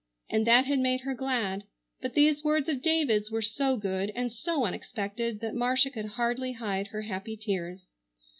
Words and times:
and 0.31 0.47
that 0.47 0.65
had 0.65 0.79
made 0.79 1.01
her 1.01 1.13
glad, 1.13 1.63
but 2.01 2.15
these 2.15 2.43
words 2.43 2.67
of 2.67 2.81
David's 2.81 3.29
were 3.29 3.43
so 3.43 3.77
good 3.77 4.11
and 4.15 4.33
so 4.33 4.65
unexpected 4.65 5.41
that 5.41 5.53
Marcia 5.53 5.91
could 5.91 6.05
hardly 6.17 6.53
hide 6.53 6.87
her 6.87 7.03
happy 7.03 7.37
tears. 7.37 7.85